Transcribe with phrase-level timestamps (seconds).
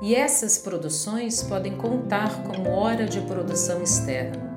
[0.00, 4.54] e essas produções podem contar como hora de produção externa.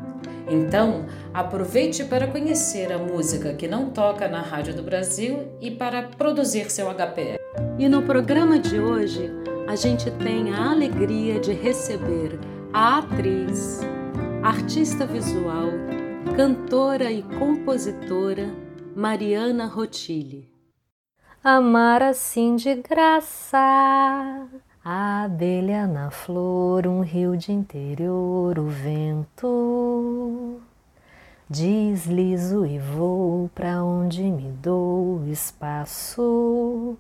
[0.49, 6.03] Então, aproveite para conhecer a música que não toca na Rádio do Brasil e para
[6.03, 7.37] produzir seu HPR.
[7.77, 9.29] E no programa de hoje,
[9.67, 12.39] a gente tem a alegria de receber
[12.71, 13.81] a atriz,
[14.41, 15.67] artista visual,
[16.35, 18.49] cantora e compositora
[18.95, 20.49] Mariana Rotilli.
[21.43, 24.47] Amar assim de graça,
[24.89, 30.61] a abelha na flor, um rio de interior, o vento.
[31.49, 36.97] Deslizo e vou para onde me dou espaço.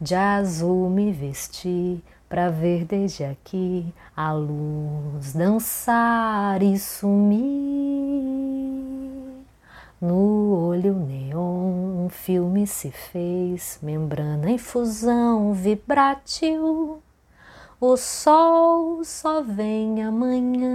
[0.00, 7.86] De azul me vesti para ver desde aqui a luz dançar e sumir.
[10.00, 17.02] No olho neon um filme se fez, membrana em fusão vibrátil.
[17.78, 20.66] O sol só vem amanhã.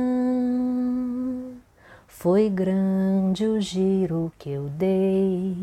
[2.05, 5.57] Foi grande o giro que eu dei,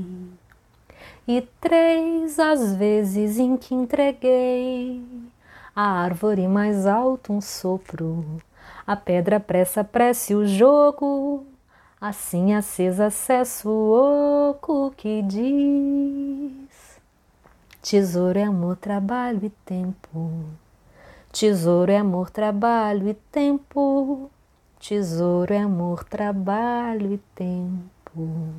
[1.28, 5.00] e três as vezes em que entreguei.
[5.77, 8.42] A árvore mais alto um sopro,
[8.84, 11.47] a pedra pressa prece o jogo.
[12.00, 16.98] Assim acesa acesso o oco que diz.
[17.80, 20.48] Tesouro é amor, trabalho e tempo
[21.31, 24.31] Tesouro é amor, trabalho e tempo.
[24.81, 28.55] Tesouro é amor, trabalho e tempo.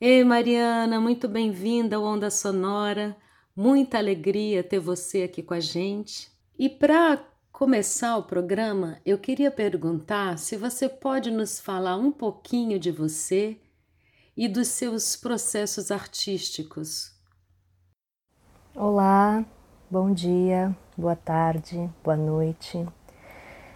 [0.00, 3.16] Ei Mariana, muito bem-vinda ao Onda Sonora.
[3.56, 6.28] Muita alegria ter você aqui com a gente.
[6.58, 12.80] E para começar o programa, eu queria perguntar se você pode nos falar um pouquinho
[12.80, 13.56] de você
[14.36, 17.14] e dos seus processos artísticos.
[18.74, 19.44] Olá,
[19.88, 22.86] bom dia, boa tarde, boa noite.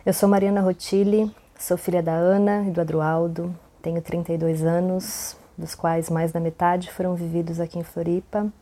[0.04, 5.74] Eu sou Mariana Rotilli, sou filha da Ana e do Adroaldo, tenho 32 anos, dos
[5.74, 8.52] quais mais da metade foram vividos aqui em Floripa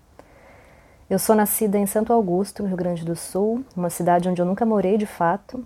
[1.09, 4.67] eu sou nascida em Santo Augusto, Rio Grande do Sul, uma cidade onde eu nunca
[4.67, 5.65] morei de fato,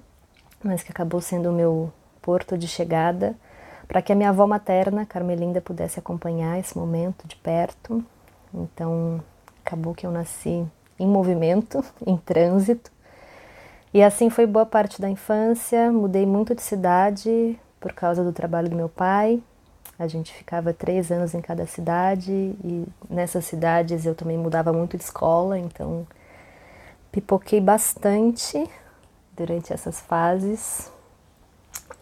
[0.62, 1.90] mas que acabou sendo o meu
[2.20, 3.34] porto de chegada
[3.88, 8.04] para que a minha avó materna, Carmelinda, pudesse acompanhar esse momento de perto.
[8.52, 9.24] Então,
[9.64, 10.62] acabou que eu nasci
[11.00, 12.90] em movimento, em trânsito.
[13.92, 15.90] E assim foi boa parte da infância.
[15.90, 19.42] Mudei muito de cidade por causa do trabalho do meu pai,
[20.00, 24.96] a gente ficava três anos em cada cidade e nessas cidades eu também mudava muito
[24.96, 26.06] de escola, então
[27.12, 28.66] pipoquei bastante
[29.36, 30.90] durante essas fases.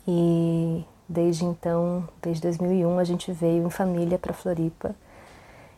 [0.06, 4.94] E desde então, desde 2001, a gente veio em família para Floripa.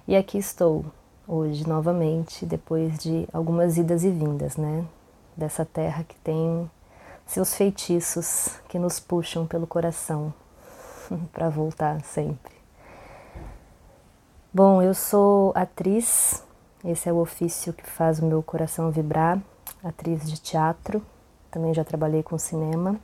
[0.06, 0.84] E aqui estou
[1.30, 4.84] hoje novamente, depois de algumas idas e vindas, né?
[5.36, 6.70] Dessa terra que tem
[7.26, 10.32] seus feitiços que nos puxam pelo coração.
[11.32, 12.52] para voltar sempre.
[14.52, 16.44] Bom, eu sou atriz,
[16.84, 19.40] esse é o ofício que faz o meu coração vibrar,
[19.82, 21.02] atriz de teatro,
[21.50, 22.98] também já trabalhei com cinema.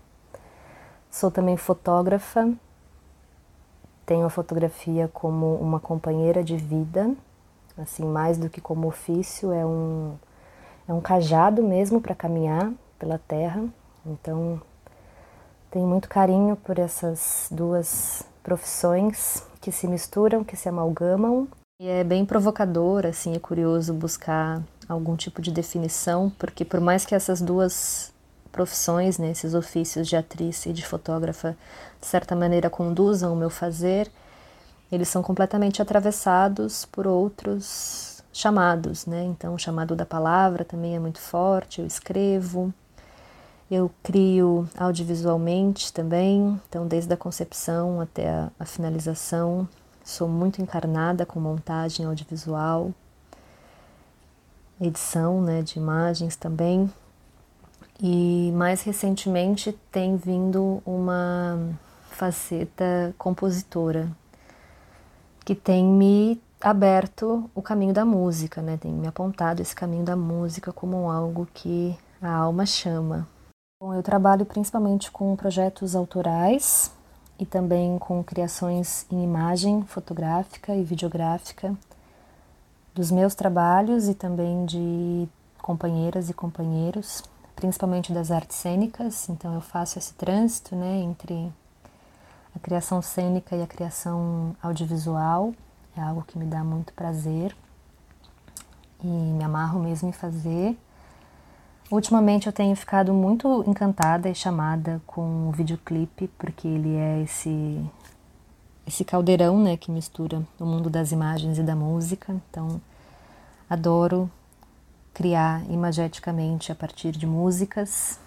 [1.10, 2.52] Sou também fotógrafa,
[4.04, 7.14] tenho a fotografia como uma companheira de vida,
[7.78, 10.14] assim, mais do que como ofício, é um,
[10.88, 13.64] é um cajado mesmo para caminhar pela terra.
[14.04, 14.60] Então,
[15.70, 21.48] tenho muito carinho por essas duas profissões que se misturam, que se amalgamam.
[21.80, 27.04] E é bem provocador, assim, é curioso buscar algum tipo de definição, porque por mais
[27.04, 28.12] que essas duas
[28.50, 31.56] profissões, né, esses ofícios de atriz e de fotógrafa,
[32.00, 34.10] de certa maneira conduzam o meu fazer,
[34.90, 39.24] eles são completamente atravessados por outros chamados, né?
[39.24, 42.72] Então, o chamado da palavra também é muito forte, eu escrevo,
[43.70, 49.68] eu crio audiovisualmente também, então desde a concepção até a, a finalização,
[50.04, 52.92] sou muito encarnada com montagem audiovisual,
[54.80, 56.90] edição né, de imagens também.
[58.00, 61.58] E mais recentemente tem vindo uma
[62.10, 64.10] faceta compositora
[65.46, 68.76] que tem me aberto o caminho da música, né?
[68.76, 73.28] Tem me apontado esse caminho da música como algo que a alma chama.
[73.80, 76.90] Bom, eu trabalho principalmente com projetos autorais
[77.38, 81.72] e também com criações em imagem fotográfica e videográfica
[82.92, 85.28] dos meus trabalhos e também de
[85.62, 87.22] companheiras e companheiros,
[87.54, 89.28] principalmente das artes cênicas.
[89.28, 91.52] Então eu faço esse trânsito, né, entre
[92.56, 95.54] a criação cênica e a criação audiovisual.
[95.94, 97.54] É algo que me dá muito prazer
[99.02, 100.76] e me amarro mesmo em fazer.
[101.90, 107.84] Ultimamente eu tenho ficado muito encantada e chamada com o videoclipe, porque ele é esse
[108.86, 112.32] esse caldeirão, né, que mistura o mundo das imagens e da música.
[112.32, 112.80] Então,
[113.68, 114.30] adoro
[115.12, 118.20] criar imageticamente a partir de músicas.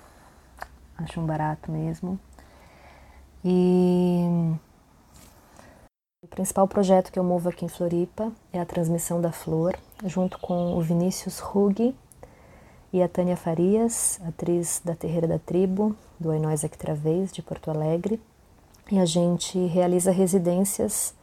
[0.97, 2.19] Acho um barato mesmo.
[3.43, 4.55] E
[6.21, 10.37] o principal projeto que eu movo aqui em Floripa é a transmissão da flor, junto
[10.39, 11.95] com o Vinícius Ruggi,
[12.91, 18.19] e a Tânia Farias, atriz da Terreira da Tribo, do Ainós Travês, de Porto Alegre.
[18.91, 21.13] E a gente realiza residências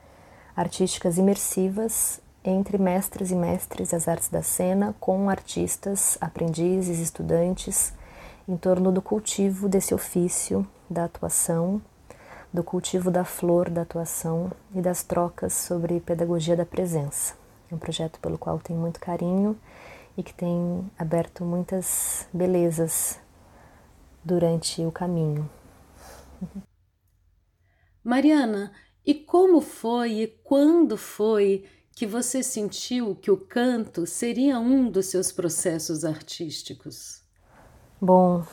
[0.56, 7.92] artísticas imersivas entre mestres e mestres das artes da cena, com artistas, aprendizes, estudantes,
[8.48, 11.82] em torno do cultivo desse ofício da atuação,
[12.56, 17.34] do cultivo da flor da atuação e das trocas sobre pedagogia da presença.
[17.70, 19.60] É um projeto pelo qual tenho muito carinho
[20.16, 23.20] e que tem aberto muitas belezas
[24.24, 25.50] durante o caminho.
[28.02, 28.72] Mariana,
[29.04, 35.06] e como foi e quando foi que você sentiu que o canto seria um dos
[35.06, 37.22] seus processos artísticos?
[38.00, 38.46] Bom,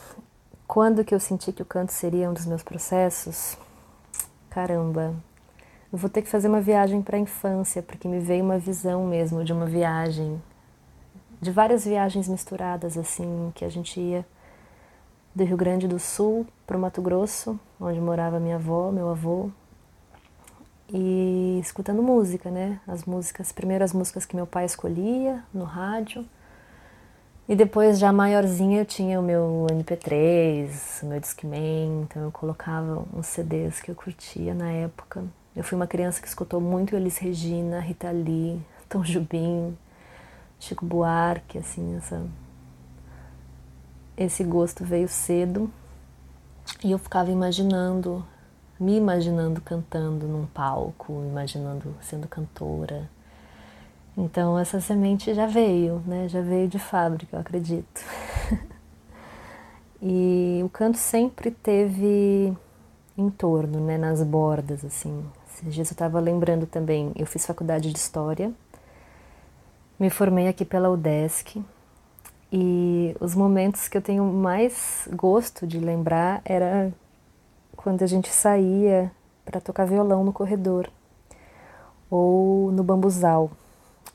[0.68, 3.58] quando que eu senti que o canto seria um dos meus processos?
[4.54, 5.16] Caramba,
[5.92, 9.04] eu vou ter que fazer uma viagem para a infância, porque me veio uma visão
[9.04, 10.40] mesmo de uma viagem
[11.42, 14.24] de várias viagens misturadas, assim, que a gente ia
[15.34, 19.50] do Rio Grande do Sul para o Mato Grosso, onde morava minha avó, meu avô,
[20.88, 22.80] e escutando música, né?
[22.88, 26.24] As músicas, primeiro as músicas que meu pai escolhia no rádio,
[27.48, 33.06] e depois já maiorzinha eu tinha o meu MP3, o meu Discman, então eu colocava
[33.14, 35.24] uns CDs que eu curtia na época.
[35.54, 39.78] Eu fui uma criança que escutou muito Elis Regina, Rita Lee, Tom Jubim,
[40.58, 42.26] Chico Buarque, assim, essa,
[44.16, 45.70] esse gosto veio cedo
[46.82, 48.26] e eu ficava imaginando,
[48.80, 53.10] me imaginando cantando num palco, imaginando sendo cantora.
[54.18, 56.28] Então essa semente já veio, né?
[56.30, 58.02] Já veio de fábrica, eu acredito.
[60.02, 62.54] e o canto sempre teve
[63.18, 63.98] em torno, né?
[63.98, 65.26] Nas bordas, assim.
[65.48, 68.54] Esses dias eu estava lembrando também, eu fiz faculdade de História
[70.00, 71.64] me formei aqui pela UDESC
[72.52, 76.92] e os momentos que eu tenho mais gosto de lembrar era
[77.76, 79.12] quando a gente saía
[79.46, 80.90] para tocar violão no corredor
[82.10, 83.52] ou no bambuzal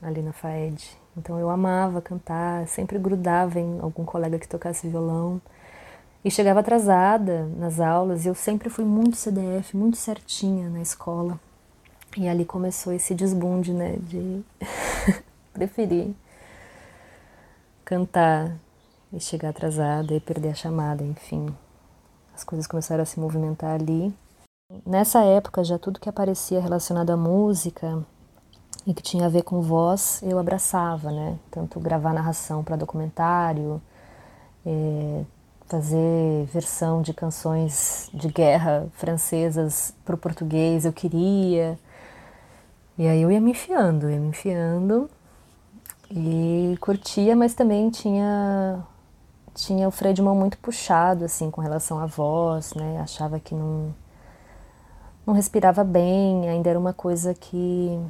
[0.01, 0.97] ali na FAED.
[1.17, 5.41] Então eu amava cantar, sempre grudava em algum colega que tocasse violão
[6.25, 11.39] e chegava atrasada nas aulas e eu sempre fui muito CDF, muito certinha na escola.
[12.17, 14.43] E ali começou esse desbunde, né, de
[15.53, 16.17] preferi
[17.85, 18.57] cantar
[19.13, 21.47] e chegar atrasada e perder a chamada, enfim.
[22.35, 24.15] As coisas começaram a se movimentar ali.
[24.87, 28.05] Nessa época, já tudo que aparecia relacionado à música
[28.87, 31.39] e que tinha a ver com voz, eu abraçava, né?
[31.51, 33.81] Tanto gravar narração para documentário,
[34.65, 35.25] é,
[35.67, 41.79] fazer versão de canções de guerra francesas para o português, eu queria.
[42.97, 45.09] E aí eu ia me enfiando, ia me enfiando
[46.11, 48.85] e curtia, mas também tinha
[49.55, 53.01] tinha o freio de mão muito puxado assim com relação à voz, né?
[53.01, 53.95] Achava que não
[55.27, 58.01] não respirava bem, ainda era uma coisa que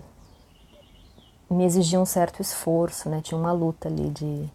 [1.51, 3.21] me exigia um certo esforço, né?
[3.23, 4.49] Tinha uma luta ali de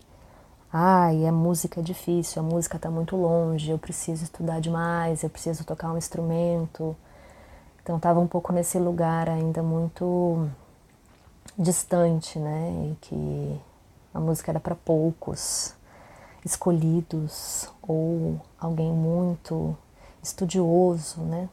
[0.71, 5.29] ai, a música é difícil, a música está muito longe, eu preciso estudar demais, eu
[5.29, 6.95] preciso tocar um instrumento.
[7.81, 10.49] Então estava um pouco nesse lugar ainda muito
[11.57, 12.91] distante, né?
[12.91, 13.61] E que
[14.13, 15.73] a música era para poucos
[16.45, 19.77] escolhidos ou alguém muito
[20.21, 21.49] estudioso, né?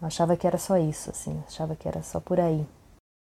[0.00, 2.66] Eu achava que era só isso, assim, achava que era só por aí.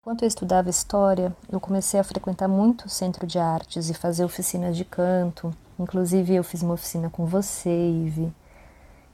[0.06, 4.24] Enquanto eu estudava história, eu comecei a frequentar muito o centro de artes e fazer
[4.24, 5.52] oficinas de canto.
[5.80, 8.32] Inclusive, eu fiz uma oficina com você, Ive.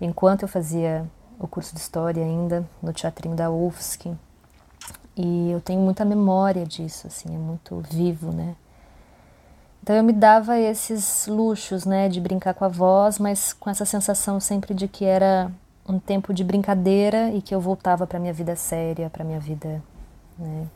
[0.01, 4.13] Enquanto eu fazia o curso de história ainda no teatrinho da UFSC,
[5.15, 8.53] e eu tenho muita memória disso, assim, é muito vivo, né?
[9.81, 13.85] Então eu me dava esses luxos, né, de brincar com a voz, mas com essa
[13.85, 15.49] sensação sempre de que era
[15.87, 19.81] um tempo de brincadeira e que eu voltava para minha vida séria, para minha vida,
[20.37, 20.67] né?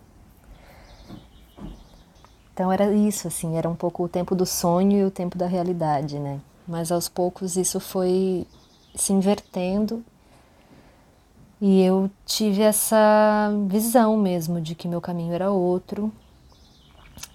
[2.55, 5.45] Então era isso, assim, era um pouco o tempo do sonho e o tempo da
[5.45, 6.39] realidade, né?
[6.65, 8.47] Mas aos poucos isso foi
[8.95, 10.01] se invertendo
[11.59, 16.09] e eu tive essa visão mesmo de que meu caminho era outro,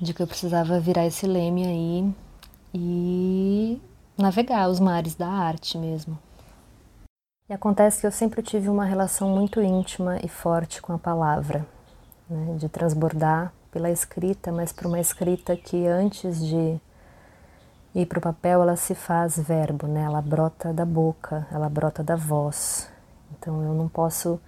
[0.01, 2.15] de que eu precisava virar esse leme aí
[2.73, 3.79] e
[4.17, 6.19] navegar os mares da arte mesmo.
[7.47, 11.67] E acontece que eu sempre tive uma relação muito íntima e forte com a palavra,
[12.27, 16.81] né, de transbordar pela escrita, mas para uma escrita que antes de
[17.95, 20.03] ir para o papel ela se faz verbo, né?
[20.03, 22.91] Ela brota da boca, ela brota da voz.
[23.33, 24.41] Então eu não posso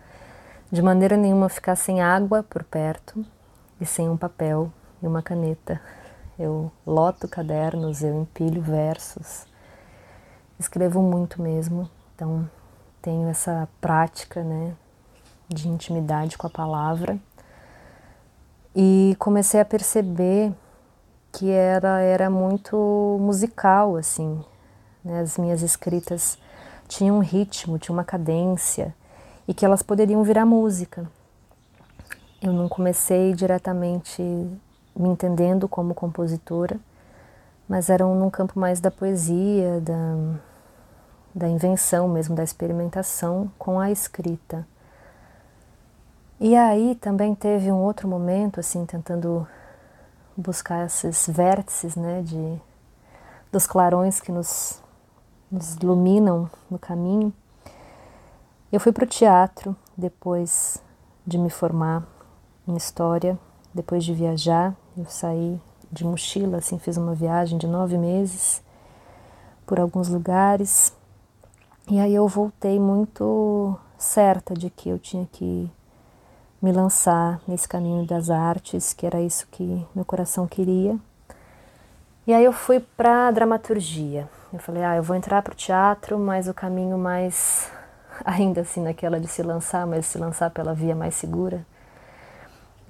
[0.70, 3.24] de maneira nenhuma ficar sem água por perto
[3.80, 5.80] e sem um papel e uma caneta.
[6.38, 9.46] Eu loto cadernos, eu empilho versos,
[10.58, 12.48] escrevo muito mesmo, então
[13.02, 14.74] tenho essa prática né,
[15.48, 17.18] de intimidade com a palavra
[18.74, 20.52] e comecei a perceber
[21.30, 24.42] que era, era muito musical, assim,
[25.04, 25.20] né?
[25.20, 26.38] as minhas escritas
[26.88, 28.94] tinham um ritmo, tinham uma cadência
[29.48, 31.10] e que elas poderiam virar música.
[32.40, 36.78] Eu não comecei diretamente me entendendo como compositora,
[37.68, 40.38] mas eram num campo mais da poesia, da,
[41.34, 44.66] da invenção mesmo, da experimentação com a escrita.
[46.44, 49.46] E aí também teve um outro momento, assim, tentando
[50.36, 52.60] buscar esses vértices, né, de,
[53.52, 54.82] dos clarões que nos,
[55.48, 57.32] nos iluminam no caminho.
[58.72, 60.82] Eu fui para o teatro depois
[61.24, 62.02] de me formar
[62.66, 63.38] em história,
[63.72, 65.60] depois de viajar, eu saí
[65.92, 68.60] de mochila, assim, fiz uma viagem de nove meses
[69.64, 70.92] por alguns lugares.
[71.88, 75.70] E aí eu voltei muito certa de que eu tinha que
[76.62, 80.96] me lançar nesse caminho das artes, que era isso que meu coração queria.
[82.26, 84.28] E aí eu fui para dramaturgia.
[84.52, 87.70] Eu falei, ah, eu vou entrar para o teatro, mas o caminho mais
[88.24, 91.66] ainda assim naquela de se lançar, mas se lançar pela via mais segura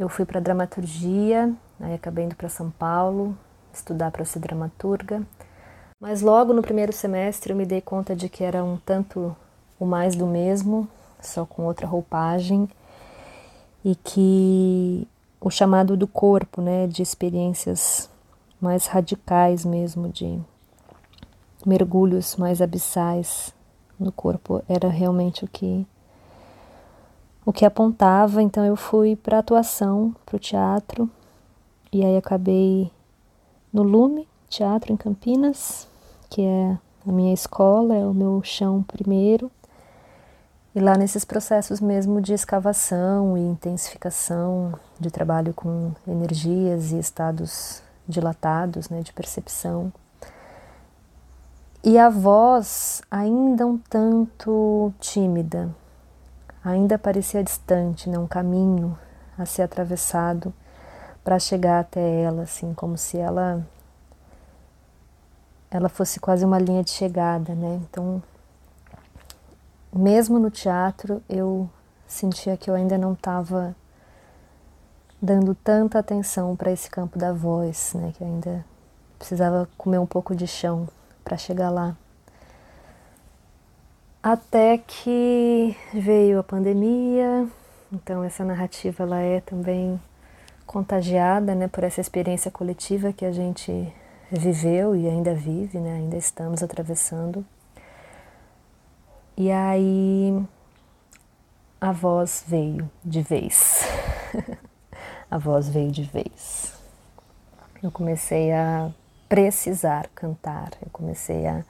[0.03, 3.37] eu fui para dramaturgia, aí acabei indo para São Paulo
[3.73, 5.23] estudar para ser dramaturga.
[6.01, 9.35] Mas logo no primeiro semestre eu me dei conta de que era um tanto
[9.79, 10.89] o mais do mesmo,
[11.21, 12.69] só com outra roupagem,
[13.85, 15.07] e que
[15.41, 18.09] o chamado do corpo, né, de experiências
[18.61, 20.41] mais radicais mesmo, de
[21.67, 23.53] mergulhos mais abissais
[23.99, 25.87] no corpo, era realmente o que
[27.45, 31.11] o que apontava, então eu fui para atuação, para o teatro,
[31.93, 32.89] e aí acabei
[33.73, 35.89] no Lume, teatro em Campinas,
[36.31, 39.51] que é a minha escola, é o meu chão primeiro.
[40.75, 47.83] E lá nesses processos mesmo de escavação e intensificação de trabalho com energias e estados
[48.09, 49.93] dilatados, né, de percepção.
[51.85, 55.69] E a voz ainda um tanto tímida,
[56.65, 58.99] ainda parecia distante, né, um caminho
[59.37, 60.55] a ser atravessado
[61.23, 63.63] para chegar até ela, assim, como se ela
[65.71, 67.81] ela fosse quase uma linha de chegada, né?
[67.83, 68.23] Então,
[69.95, 71.69] mesmo no teatro, eu
[72.07, 73.75] sentia que eu ainda não estava
[75.21, 78.13] dando tanta atenção para esse campo da voz, né?
[78.17, 78.65] Que ainda
[79.19, 80.89] precisava comer um pouco de chão
[81.25, 81.97] para chegar lá.
[84.23, 87.49] Até que veio a pandemia,
[87.93, 90.01] então essa narrativa ela é também
[90.65, 93.93] contagiada, né, por essa experiência coletiva que a gente
[94.31, 97.45] viveu e ainda vive, né, ainda estamos atravessando.
[99.37, 100.45] E aí
[101.81, 103.83] a voz veio de vez.
[105.31, 106.75] a voz veio de vez.
[107.83, 108.91] Eu comecei a
[109.29, 111.65] precisar cantar, eu comecei a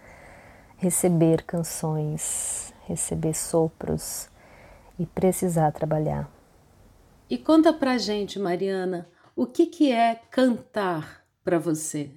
[0.76, 4.28] receber canções, receber sopros
[4.98, 6.28] e precisar trabalhar.
[7.30, 12.10] E conta pra gente, Mariana, o que, que é cantar para você?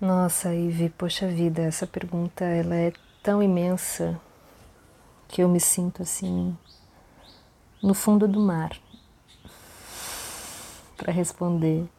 [0.00, 2.92] Nossa, Ivy, poxa vida, essa pergunta ela é
[3.22, 4.20] tão imensa
[5.34, 6.56] que eu me sinto assim
[7.82, 8.70] no fundo do mar
[10.96, 11.90] para responder.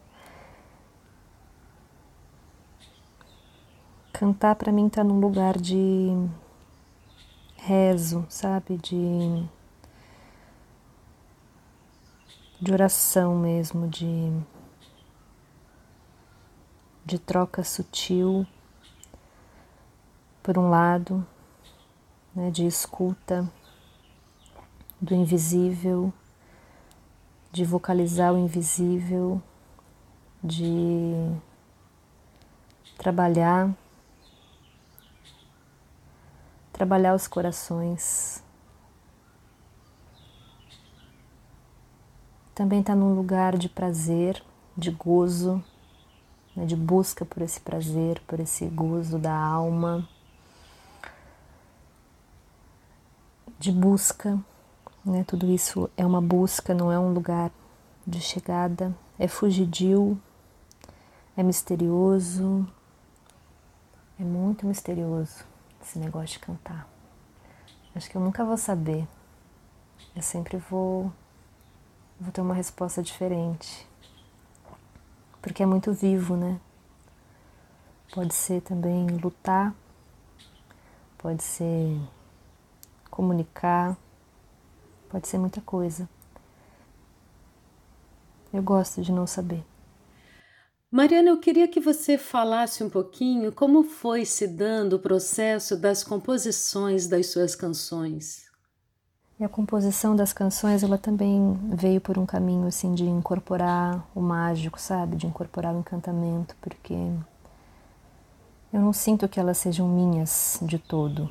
[4.14, 6.08] Cantar para mim tá num lugar de
[7.58, 8.78] rezo, sabe?
[8.78, 9.46] De,
[12.62, 14.32] de oração mesmo, de
[17.04, 18.48] de troca sutil,
[20.42, 21.28] por um lado,
[22.36, 23.50] né, de escuta
[25.00, 26.12] do invisível,
[27.52, 29.42] de vocalizar o invisível,
[30.44, 31.32] de
[32.98, 33.74] trabalhar
[36.76, 38.44] trabalhar os corações.
[42.54, 44.44] Também está num lugar de prazer,
[44.76, 45.64] de gozo,
[46.54, 50.06] né, de busca por esse prazer, por esse gozo da alma,
[53.60, 54.40] de busca.
[55.04, 57.52] Né, tudo isso é uma busca, não é um lugar
[58.08, 60.20] de chegada, é fugidio,
[61.38, 62.68] é misterioso,
[64.20, 65.46] é muito misterioso
[65.82, 66.88] esse negócio de cantar.
[67.94, 69.08] Acho que eu nunca vou saber.
[70.16, 71.12] Eu sempre vou,
[72.20, 73.88] vou ter uma resposta diferente.
[75.42, 76.60] Porque é muito vivo, né?
[78.14, 79.74] Pode ser também lutar,
[81.18, 82.00] pode ser
[83.16, 83.98] comunicar,
[85.10, 86.08] pode ser muita coisa.
[88.54, 89.64] Eu gosto de não saber.
[90.92, 96.04] Mariana, eu queria que você falasse um pouquinho como foi se dando o processo das
[96.04, 98.46] composições das suas canções.
[99.38, 104.22] E a composição das canções, ela também veio por um caminho assim de incorporar o
[104.22, 105.18] mágico, sabe?
[105.18, 106.94] De incorporar o encantamento, porque
[108.72, 111.30] eu não sinto que elas sejam minhas de todo.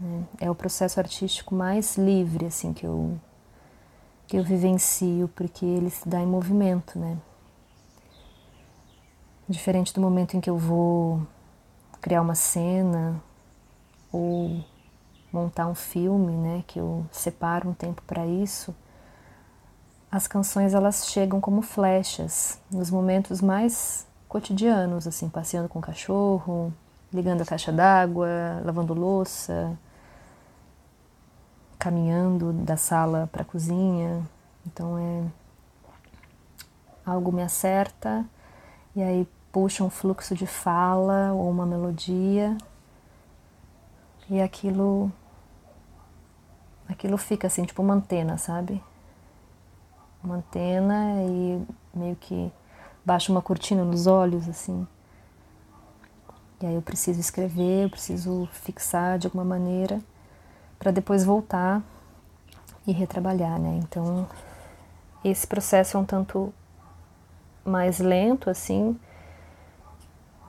[0.00, 0.24] Né?
[0.40, 3.18] É o processo artístico mais livre assim que eu
[4.26, 7.16] que eu vivencio, porque ele se dá em movimento, né?
[9.48, 11.24] Diferente do momento em que eu vou
[12.00, 13.22] criar uma cena
[14.12, 14.64] ou
[15.32, 18.74] montar um filme, né, que eu separo um tempo para isso,
[20.10, 26.72] as canções elas chegam como flechas nos momentos mais cotidianos, assim, passeando com o cachorro,
[27.12, 28.28] ligando a caixa d'água,
[28.64, 29.78] lavando louça,
[31.78, 34.22] caminhando da sala para a cozinha.
[34.66, 35.24] Então é
[37.04, 38.24] algo me acerta
[38.94, 42.56] e aí puxa um fluxo de fala ou uma melodia
[44.28, 45.10] e aquilo
[46.88, 48.82] aquilo fica assim, tipo uma antena, sabe?
[50.22, 52.52] Uma antena e meio que
[53.04, 54.86] baixa uma cortina nos olhos assim.
[56.60, 60.00] E aí eu preciso escrever, eu preciso fixar de alguma maneira
[60.78, 61.82] para depois voltar
[62.86, 63.80] e retrabalhar, né?
[63.82, 64.26] Então,
[65.24, 66.52] esse processo é um tanto
[67.64, 68.96] mais lento assim,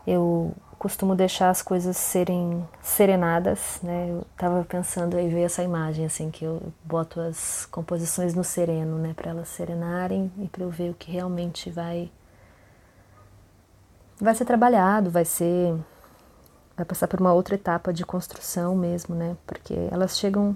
[0.06, 4.08] eu costumo deixar as coisas serem serenadas, né?
[4.10, 8.98] Eu tava pensando aí veio essa imagem assim que eu boto as composições no sereno,
[8.98, 12.12] né, para elas serenarem e para eu ver o que realmente vai
[14.20, 15.76] vai ser trabalhado, vai ser
[16.78, 19.36] vai passar por uma outra etapa de construção mesmo, né?
[19.48, 20.56] Porque elas chegam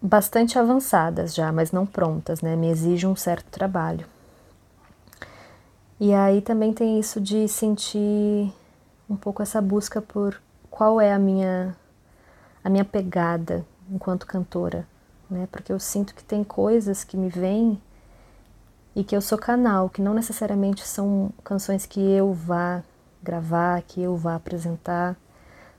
[0.00, 2.56] bastante avançadas já, mas não prontas, né?
[2.56, 4.06] Me exige um certo trabalho.
[6.00, 8.52] E aí também tem isso de sentir
[9.08, 11.76] um pouco essa busca por qual é a minha
[12.64, 14.86] a minha pegada enquanto cantora,
[15.30, 15.46] né?
[15.52, 17.80] Porque eu sinto que tem coisas que me vêm
[18.94, 22.82] e que eu sou canal, que não necessariamente são canções que eu vá
[23.26, 25.16] gravar, que eu vá apresentar.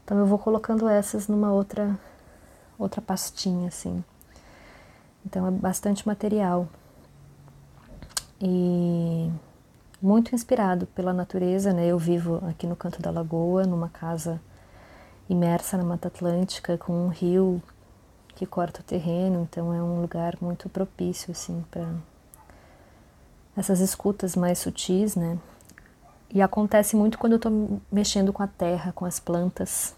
[0.03, 1.97] Então eu vou colocando essas numa outra
[2.77, 4.03] outra pastinha assim.
[5.25, 6.67] Então é bastante material.
[8.39, 9.31] E
[10.01, 11.87] muito inspirado pela natureza, né?
[11.87, 14.39] Eu vivo aqui no canto da lagoa, numa casa
[15.29, 17.61] imersa na Mata Atlântica, com um rio
[18.35, 21.89] que corta o terreno, então é um lugar muito propício assim para
[23.57, 25.39] essas escutas mais sutis, né?
[26.33, 29.95] E acontece muito quando eu estou mexendo com a terra, com as plantas.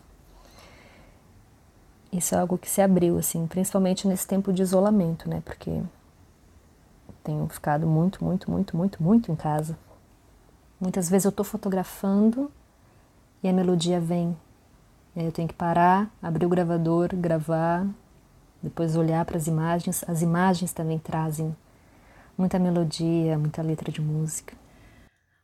[2.11, 5.41] Isso é algo que se abriu assim, principalmente nesse tempo de isolamento, né?
[5.45, 5.81] Porque
[7.23, 9.77] tenho ficado muito, muito, muito, muito, muito em casa.
[10.79, 12.51] Muitas vezes eu estou fotografando
[13.43, 14.35] e a melodia vem.
[15.15, 17.85] E aí eu tenho que parar, abrir o gravador, gravar,
[18.61, 20.03] depois olhar para as imagens.
[20.07, 21.55] As imagens também trazem
[22.37, 24.58] muita melodia, muita letra de música.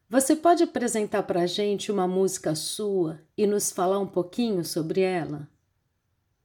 [0.08, 5.02] Você pode apresentar para a gente uma música sua e nos falar um pouquinho sobre
[5.02, 5.48] ela?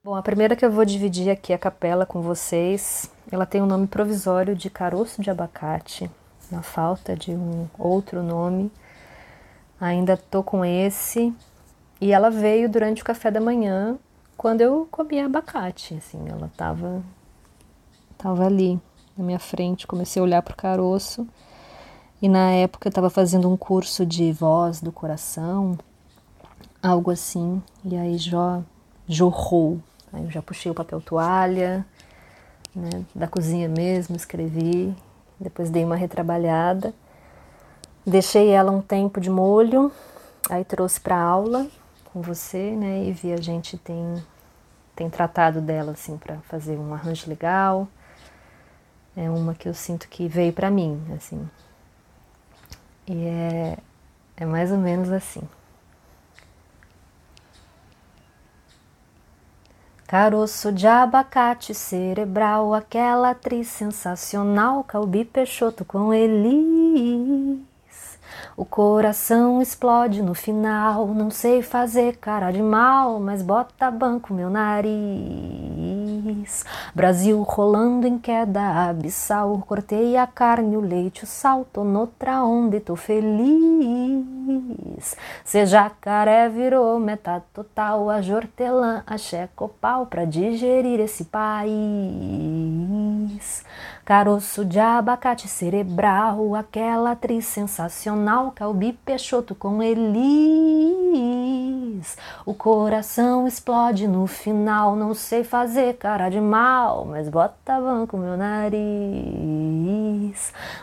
[0.02, 3.64] Bom, a primeira que eu vou dividir aqui a capela com vocês, ela tem o
[3.64, 6.10] um nome provisório de Caroço de Abacate,
[6.50, 8.72] na falta de um outro nome.
[9.78, 11.30] Ainda tô com esse.
[12.00, 13.98] E ela veio durante o café da manhã,
[14.38, 17.02] quando eu comia abacate, assim, ela tava
[18.16, 18.80] tava ali
[19.14, 21.28] na minha frente, comecei a olhar pro caroço
[22.22, 25.78] E na época eu estava fazendo um curso de voz do coração,
[26.82, 28.60] algo assim, e aí já
[29.08, 29.80] jorrou.
[30.12, 31.86] Aí eu já puxei o papel toalha,
[32.74, 34.94] né, da cozinha mesmo, escrevi,
[35.38, 36.92] depois dei uma retrabalhada,
[38.06, 39.90] deixei ela um tempo de molho,
[40.50, 41.66] aí trouxe para aula
[42.12, 44.22] com você, né, e vi a gente tem
[44.94, 47.88] tem tratado dela assim para fazer um arranjo legal.
[49.16, 51.48] É uma que eu sinto que veio para mim, assim.
[53.12, 53.76] E é,
[54.36, 55.42] é mais ou menos assim.
[60.06, 67.60] Caroço de abacate cerebral, aquela atriz sensacional, Calbi Peixoto com Eli.
[68.56, 74.48] O coração explode no final, não sei fazer cara de mal, mas bota banco meu
[74.48, 74.90] nariz.
[76.94, 82.76] Brasil rolando em queda abissal, cortei a carne, o leite, o sal, tô noutra onda
[82.76, 84.20] e tô feliz.
[85.44, 91.70] Se jacaré virou metade total, a jortelã, a checopau pra digerir esse país.
[94.10, 100.10] Caroço de abacate cerebral, aquela atriz sensacional, Calbi Peixoto com Elis.
[102.44, 108.36] O coração explode no final, não sei fazer cara de mal, mas bota banco meu
[108.36, 108.82] nariz.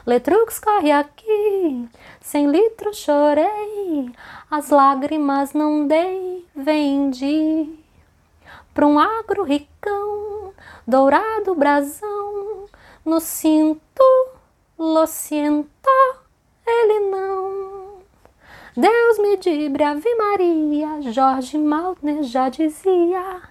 [0.06, 1.90] Letrux corre aqui,
[2.22, 4.10] cem litros chorei,
[4.50, 7.78] as lágrimas não dei, vendi.
[8.74, 10.54] Pra um agro ricão,
[10.88, 12.57] dourado brasão,
[13.08, 14.04] no cinto,
[14.78, 15.70] lo siento,
[16.68, 18.00] ele não.
[18.76, 23.44] Deus me dibre, Ave Maria, Jorge Maltner já dizia.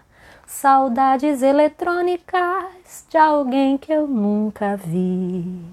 [0.46, 5.64] Saudades eletrônicas de alguém que eu nunca vi.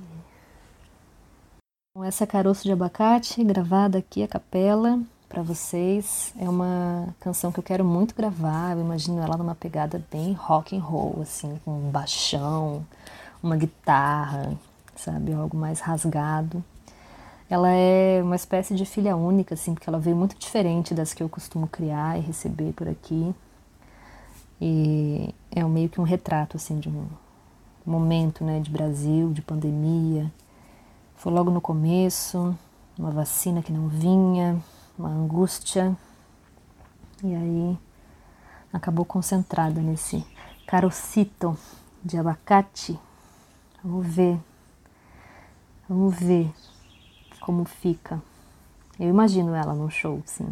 [2.06, 6.34] Essa caroço de abacate gravada aqui a capela para vocês.
[6.40, 8.72] É uma canção que eu quero muito gravar.
[8.72, 12.86] Eu imagino ela numa pegada bem rock and roll, assim, com um baixão,
[13.44, 14.58] uma guitarra,
[14.96, 16.64] sabe, algo mais rasgado.
[17.50, 21.22] Ela é uma espécie de filha única, assim, porque ela veio muito diferente das que
[21.22, 23.36] eu costumo criar e receber por aqui.
[24.62, 27.06] E é meio que um retrato, assim, de um
[27.86, 30.32] momento, né, de Brasil, de pandemia.
[31.18, 32.58] Foi logo no começo,
[32.98, 34.58] uma vacina que não vinha,
[34.98, 35.96] uma angústia.
[37.22, 37.78] E aí
[38.72, 40.26] acabou concentrada nesse
[40.66, 41.58] carocito
[42.04, 42.98] de abacate
[43.84, 44.40] Vamos ver.
[45.90, 46.50] Vamos ver
[47.42, 48.22] como fica.
[48.98, 50.48] Eu imagino ela num show, sim.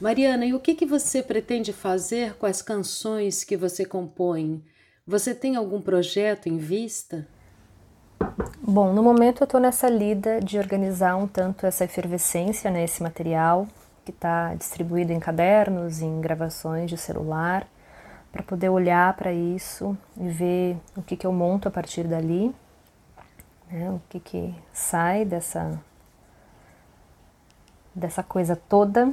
[0.00, 4.64] Mariana, e o que, que você pretende fazer com as canções que você compõe?
[5.06, 7.28] Você tem algum projeto em vista?
[8.60, 13.00] Bom, no momento eu estou nessa lida de organizar um tanto essa efervescência, né, esse
[13.00, 13.68] material
[14.04, 17.68] que está distribuído em cadernos, em gravações de celular
[18.32, 22.52] para poder olhar para isso e ver o que, que eu monto a partir dali,
[23.70, 23.90] né?
[23.90, 25.78] o que, que sai dessa,
[27.94, 29.12] dessa coisa toda,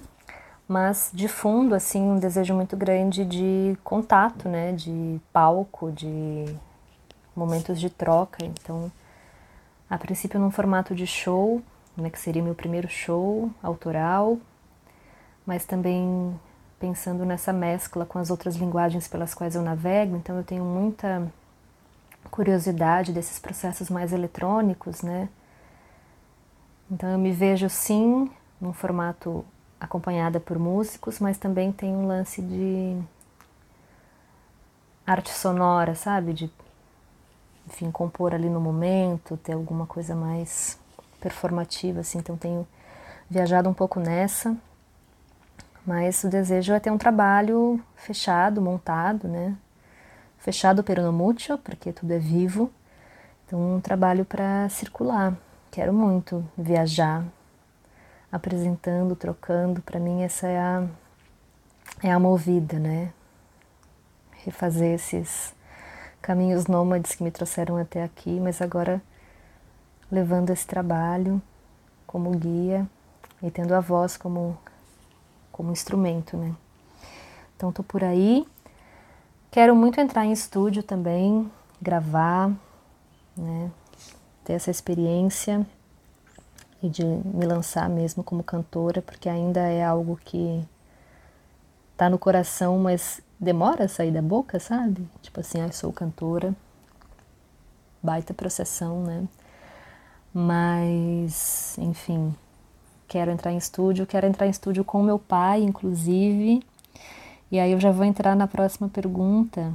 [0.65, 4.71] mas de fundo, assim, um desejo muito grande de contato, né?
[4.71, 6.45] de palco, de
[7.35, 8.45] momentos de troca.
[8.45, 8.89] Então,
[9.89, 11.61] a princípio, num formato de show,
[11.97, 14.37] né, que seria meu primeiro show autoral,
[15.45, 16.39] mas também
[16.79, 21.29] pensando nessa mescla com as outras linguagens pelas quais eu navego, então eu tenho muita
[22.31, 25.29] curiosidade desses processos mais eletrônicos, né?
[26.89, 29.45] Então eu me vejo sim num formato
[29.79, 32.97] acompanhada por músicos, mas também tem um lance de
[35.05, 36.33] arte sonora, sabe?
[36.33, 36.51] De
[37.67, 40.79] enfim, compor ali no momento, ter alguma coisa mais
[41.19, 42.19] performativa assim.
[42.19, 42.67] Então tenho
[43.29, 44.57] viajado um pouco nessa
[45.85, 49.55] mas o desejo é ter um trabalho fechado, montado, né?
[50.37, 52.71] Fechado pero no porque tudo é vivo.
[53.45, 55.35] Então, um trabalho para circular.
[55.71, 57.23] Quero muito viajar,
[58.31, 59.81] apresentando, trocando.
[59.81, 60.87] Para mim, essa é a,
[62.03, 63.11] é a movida, né?
[64.45, 65.53] Refazer esses
[66.21, 69.01] caminhos nômades que me trouxeram até aqui, mas agora
[70.11, 71.41] levando esse trabalho
[72.05, 72.87] como guia
[73.41, 74.57] e tendo a voz como
[75.59, 76.55] como instrumento, né?
[77.57, 78.47] Então tô por aí.
[79.51, 82.49] Quero muito entrar em estúdio também, gravar,
[83.35, 83.69] né?
[84.45, 85.67] Ter essa experiência
[86.81, 90.65] e de me lançar mesmo como cantora, porque ainda é algo que
[91.97, 95.05] tá no coração, mas demora a sair da boca, sabe?
[95.21, 96.55] Tipo assim, ah, sou cantora.
[98.01, 99.27] Baita processão, né?
[100.33, 102.33] Mas, enfim,
[103.09, 106.63] quero entrar em estúdio, quero entrar em estúdio com meu pai, inclusive.
[107.51, 109.73] E aí eu já vou entrar na próxima pergunta.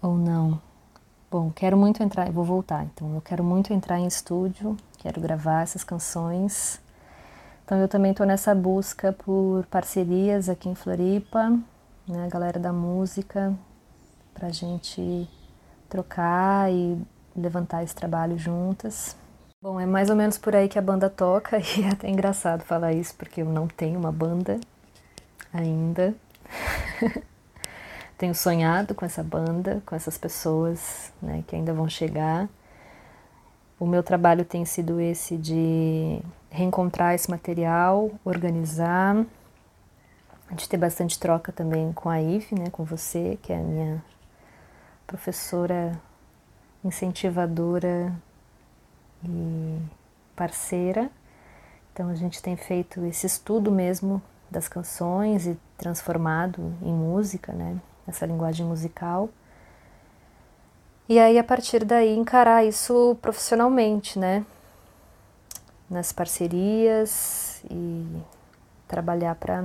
[0.00, 0.60] Ou não?
[1.30, 2.84] Bom, quero muito entrar, vou voltar.
[2.84, 6.80] Então, eu quero muito entrar em estúdio, quero gravar essas canções.
[7.64, 11.50] Então, eu também estou nessa busca por parcerias aqui em Floripa,
[12.06, 13.52] né, a galera da música,
[14.32, 15.28] para gente
[15.88, 17.00] trocar e
[17.36, 19.16] levantar esse trabalho juntas.
[19.62, 22.62] Bom, é mais ou menos por aí que a banda toca e é até engraçado
[22.62, 24.58] falar isso porque eu não tenho uma banda
[25.52, 26.14] ainda.
[28.16, 32.48] tenho sonhado com essa banda, com essas pessoas né, que ainda vão chegar.
[33.78, 39.26] O meu trabalho tem sido esse de reencontrar esse material, organizar,
[40.52, 44.02] de ter bastante troca também com a Ive, né, com você, que é a minha
[45.06, 46.00] professora
[46.82, 48.10] incentivadora
[49.24, 49.78] e
[50.34, 51.10] parceira.
[51.92, 57.78] Então a gente tem feito esse estudo mesmo das canções e transformado em música, né?
[58.06, 59.28] Essa linguagem musical.
[61.08, 64.44] E aí a partir daí encarar isso profissionalmente, né?
[65.88, 68.06] Nas parcerias e
[68.86, 69.64] trabalhar para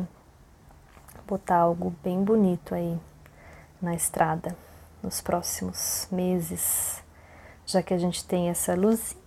[1.27, 2.99] botar algo bem bonito aí
[3.81, 4.55] na estrada
[5.01, 7.03] nos próximos meses,
[7.65, 9.24] já que a gente tem essa luzinha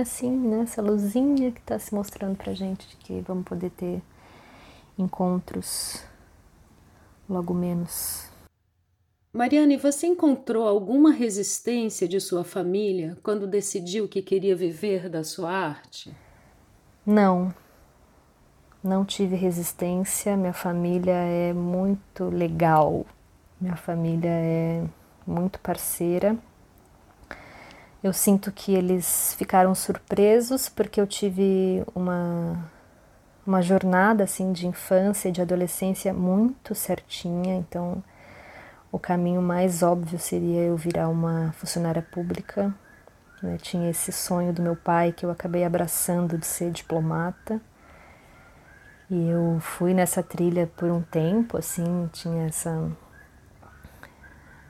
[0.00, 0.60] assim, né?
[0.60, 4.02] Essa luzinha que está se mostrando pra gente de que vamos poder ter
[4.98, 6.02] encontros
[7.28, 8.28] logo menos.
[9.32, 15.50] Mariane, você encontrou alguma resistência de sua família quando decidiu que queria viver da sua
[15.50, 16.14] arte?
[17.04, 17.54] Não,
[18.82, 20.36] não tive resistência.
[20.36, 23.04] Minha família é muito legal.
[23.60, 24.84] Minha família é
[25.26, 26.36] muito parceira.
[28.06, 32.56] Eu sinto que eles ficaram surpresos porque eu tive uma
[33.44, 38.00] uma jornada assim de infância e de adolescência muito certinha, então
[38.92, 42.72] o caminho mais óbvio seria eu virar uma funcionária pública.
[43.42, 43.58] Né?
[43.60, 47.60] Tinha esse sonho do meu pai que eu acabei abraçando de ser diplomata.
[49.10, 52.88] E eu fui nessa trilha por um tempo, assim, tinha essa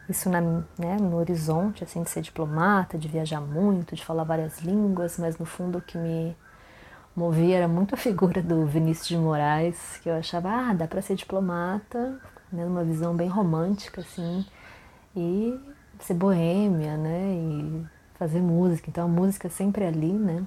[0.08, 4.60] isso na, né, no horizonte, assim, de ser diplomata, de viajar muito, de falar várias
[4.60, 6.36] línguas, mas no fundo o que me
[7.14, 11.02] movia era muito a figura do Vinícius de Moraes, que eu achava, ah, dá para
[11.02, 12.20] ser diplomata,
[12.52, 14.46] né, numa visão bem romântica, assim,
[15.16, 15.58] e
[15.98, 17.86] ser boêmia, né, e
[18.18, 18.88] fazer música.
[18.88, 20.44] Então a música é sempre ali, né.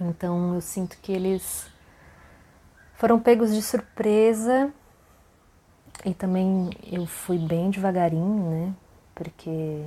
[0.00, 1.66] Então eu sinto que eles
[2.94, 4.72] foram pegos de surpresa
[6.04, 8.74] e também eu fui bem devagarinho, né?
[9.14, 9.84] Porque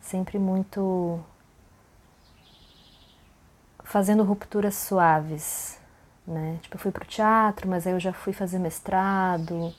[0.00, 1.20] sempre muito
[3.82, 5.80] fazendo rupturas suaves,
[6.26, 6.58] né?
[6.62, 9.74] Tipo, eu fui pro teatro, mas aí eu já fui fazer mestrado,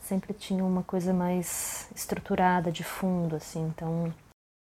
[0.00, 3.62] sempre tinha uma coisa mais estruturada de fundo, assim.
[3.66, 4.12] Então,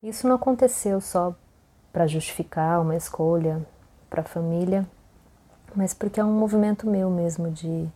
[0.01, 1.35] isso não aconteceu só
[1.91, 3.65] para justificar uma escolha
[4.09, 4.87] para a família,
[5.75, 7.89] mas porque é um movimento meu mesmo de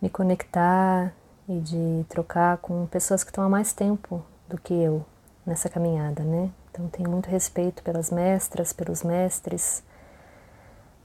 [0.00, 1.14] me conectar
[1.48, 5.04] e de trocar com pessoas que estão há mais tempo do que eu
[5.44, 6.50] nessa caminhada, né?
[6.70, 9.82] Então tenho muito respeito pelas mestras, pelos mestres.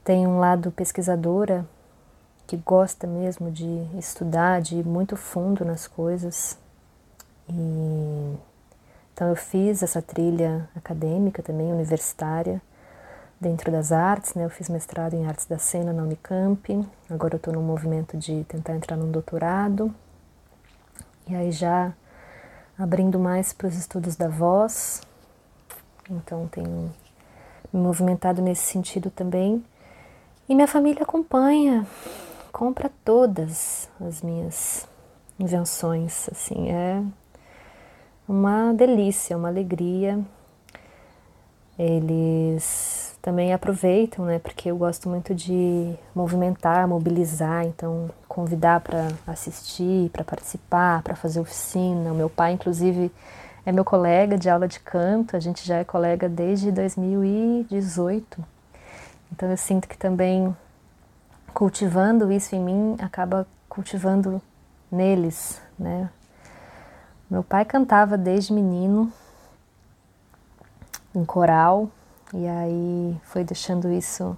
[0.04, 1.66] Tenho um lado pesquisadora
[2.46, 6.56] que gosta mesmo de estudar, de ir muito fundo nas coisas.
[7.48, 8.36] E
[9.12, 12.62] então eu fiz essa trilha acadêmica também, universitária,
[13.40, 14.44] dentro das artes, né?
[14.44, 16.88] Eu fiz mestrado em artes da cena na Unicamp.
[17.10, 19.94] Agora eu estou no movimento de tentar entrar num doutorado
[21.28, 21.92] e aí já
[22.78, 25.02] abrindo mais para os estudos da voz.
[26.10, 26.92] Então tenho
[27.72, 29.62] me movimentado nesse sentido também.
[30.48, 31.86] E minha família acompanha,
[32.50, 34.88] compra todas as minhas
[35.38, 37.02] invenções, assim, é
[38.26, 40.18] uma delícia, uma alegria.
[41.78, 44.38] Eles também aproveitam, né?
[44.38, 51.40] Porque eu gosto muito de movimentar, mobilizar, então convidar para assistir, para participar, para fazer
[51.40, 52.12] oficina.
[52.12, 53.10] O meu pai, inclusive,
[53.64, 58.44] é meu colega de aula de canto, a gente já é colega desde 2018.
[59.32, 60.54] Então eu sinto que também
[61.52, 64.40] cultivando isso em mim acaba cultivando
[64.90, 66.08] neles, né?
[67.30, 69.12] Meu pai cantava desde menino
[71.14, 71.90] em coral,
[72.32, 74.36] e aí foi deixando isso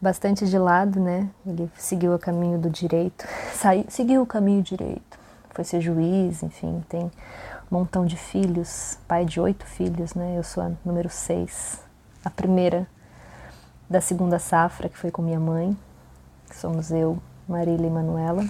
[0.00, 1.28] bastante de lado, né?
[1.46, 3.26] Ele seguiu o caminho do direito,
[3.88, 5.18] seguiu o caminho direito,
[5.50, 7.10] foi ser juiz, enfim, tem
[7.70, 10.36] montão de filhos, pai de oito filhos, né?
[10.36, 11.80] Eu sou a número seis,
[12.24, 12.86] a primeira
[13.88, 15.76] da segunda safra, que foi com minha mãe,
[16.48, 18.44] que somos eu, Marília e Manuela.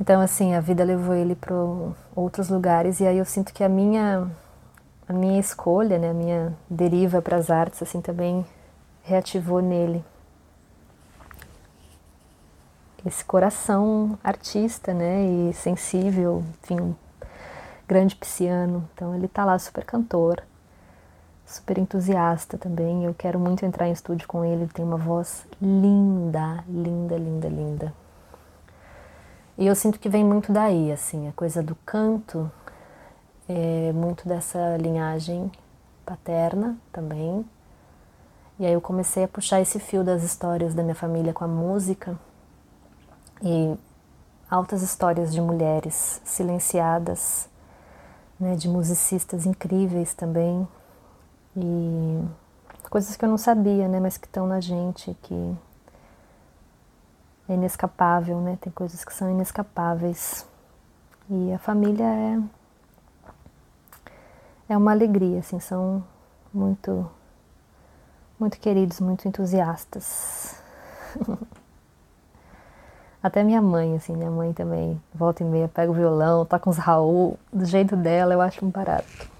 [0.00, 1.54] Então, assim, a vida levou ele para
[2.16, 4.28] outros lugares e aí eu sinto que a minha
[5.06, 8.44] a minha escolha, né, a minha deriva para as artes, assim, também
[9.02, 10.02] reativou nele
[13.06, 16.94] esse coração artista, né, e sensível, enfim, um
[17.86, 18.88] grande pisciano.
[18.94, 20.42] Então ele tá lá super cantor,
[21.44, 23.04] super entusiasta também.
[23.04, 27.48] Eu quero muito entrar em estúdio com ele, ele tem uma voz linda, linda, linda,
[27.48, 27.94] linda.
[29.56, 32.50] E eu sinto que vem muito daí, assim, a coisa do canto,
[33.48, 35.52] é muito dessa linhagem
[36.04, 37.44] paterna também.
[38.58, 41.48] E aí eu comecei a puxar esse fio das histórias da minha família com a
[41.48, 42.18] música
[43.42, 43.76] e
[44.50, 47.48] altas histórias de mulheres silenciadas,
[48.38, 50.66] né, de musicistas incríveis também
[51.56, 52.22] e
[52.90, 55.56] coisas que eu não sabia, né, mas que estão na gente, que
[57.48, 58.58] é inescapável, né?
[58.60, 60.46] Tem coisas que são inescapáveis.
[61.28, 62.40] E a família é
[64.68, 66.02] é uma alegria, assim, são
[66.52, 67.10] muito
[68.38, 70.56] muito queridos, muito entusiastas.
[73.24, 76.76] Até minha mãe, assim, minha mãe também, volta e meia, pega o violão, toca uns
[76.76, 79.30] Raul, do jeito dela, eu acho um barato.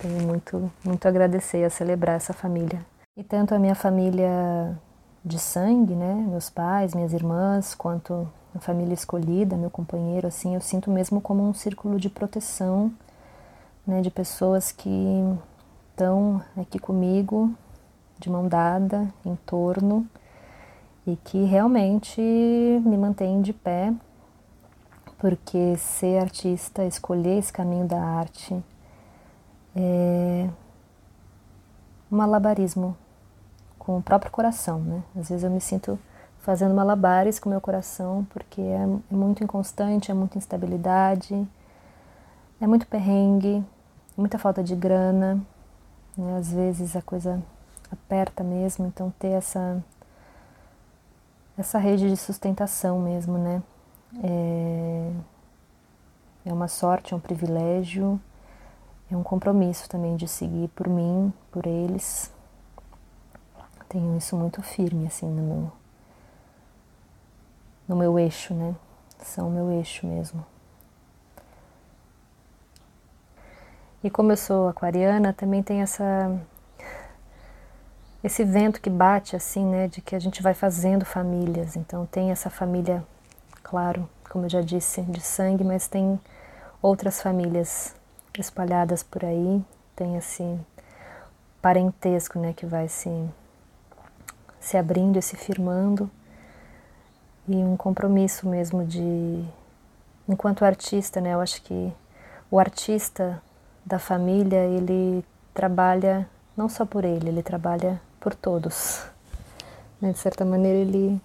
[0.00, 2.84] Tenho muito, muito a agradecer a celebrar essa família.
[3.16, 4.76] E tanto a minha família
[5.24, 10.60] de sangue, né, meus pais, minhas irmãs, quanto a família escolhida, meu companheiro, assim, eu
[10.60, 12.92] sinto mesmo como um círculo de proteção,
[13.86, 15.38] né, de pessoas que
[15.92, 17.54] estão aqui comigo,
[18.18, 20.08] de mão dada, em torno,
[21.06, 23.92] e que realmente me mantêm de pé,
[25.18, 28.62] porque ser artista, escolher esse caminho da arte,
[29.74, 30.48] é
[32.10, 32.96] um malabarismo
[33.78, 35.02] com o próprio coração, né?
[35.16, 35.98] Às vezes eu me sinto
[36.40, 41.48] fazendo malabares com o meu coração, porque é, é muito inconstante, é muita instabilidade,
[42.60, 43.64] é muito perrengue,
[44.16, 45.40] muita falta de grana,
[46.16, 46.36] né?
[46.36, 47.42] às vezes a coisa
[47.90, 49.82] aperta mesmo, então ter essa
[51.56, 53.62] essa rede de sustentação mesmo, né?
[54.22, 55.12] É,
[56.46, 58.20] é uma sorte, é um privilégio,
[59.10, 62.32] é um compromisso também de seguir por mim, por eles.
[63.88, 65.72] Tenho isso muito firme assim no meu
[67.88, 68.74] no meu eixo, né?
[69.20, 70.44] São o meu eixo mesmo.
[74.02, 76.04] E como eu sou aquariana, também tem essa
[78.22, 81.76] esse vento que bate assim, né, de que a gente vai fazendo famílias.
[81.76, 83.04] Então tem essa família,
[83.62, 86.18] claro, como eu já disse, de sangue, mas tem
[86.80, 87.94] outras famílias
[88.38, 89.62] espalhadas por aí.
[89.94, 90.58] Tem esse
[91.60, 93.10] parentesco, né, que vai se
[94.60, 96.08] se abrindo e se firmando
[97.48, 99.44] e um compromisso mesmo de
[100.28, 101.34] enquanto artista, né?
[101.34, 101.92] Eu acho que
[102.50, 103.42] o artista
[103.84, 109.04] da família, ele trabalha não só por ele, ele trabalha por todos.
[110.00, 110.12] Né?
[110.12, 111.20] De certa maneira, ele